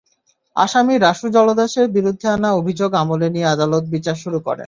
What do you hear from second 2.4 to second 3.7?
অভিযোগ আমলে নিয়ে